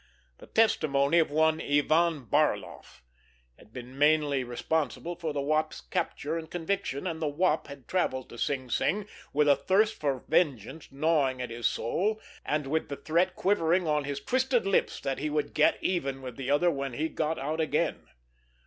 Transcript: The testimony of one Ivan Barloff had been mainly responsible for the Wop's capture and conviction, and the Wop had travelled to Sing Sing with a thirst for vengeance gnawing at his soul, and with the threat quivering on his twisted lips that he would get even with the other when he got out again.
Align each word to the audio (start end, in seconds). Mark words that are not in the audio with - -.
The 0.39 0.47
testimony 0.47 1.19
of 1.19 1.29
one 1.29 1.61
Ivan 1.61 2.25
Barloff 2.25 3.03
had 3.59 3.71
been 3.71 3.95
mainly 3.99 4.43
responsible 4.43 5.15
for 5.15 5.31
the 5.31 5.41
Wop's 5.41 5.79
capture 5.79 6.39
and 6.39 6.49
conviction, 6.49 7.05
and 7.05 7.21
the 7.21 7.27
Wop 7.27 7.67
had 7.67 7.87
travelled 7.87 8.27
to 8.29 8.39
Sing 8.39 8.71
Sing 8.71 9.07
with 9.31 9.47
a 9.47 9.55
thirst 9.55 9.93
for 9.93 10.23
vengeance 10.27 10.91
gnawing 10.91 11.39
at 11.39 11.51
his 11.51 11.67
soul, 11.67 12.19
and 12.43 12.65
with 12.65 12.89
the 12.89 12.97
threat 12.97 13.35
quivering 13.35 13.87
on 13.87 14.05
his 14.05 14.19
twisted 14.19 14.65
lips 14.65 14.99
that 15.01 15.19
he 15.19 15.29
would 15.29 15.53
get 15.53 15.77
even 15.83 16.23
with 16.23 16.35
the 16.35 16.49
other 16.49 16.71
when 16.71 16.93
he 16.93 17.07
got 17.07 17.37
out 17.37 17.59
again. 17.61 18.07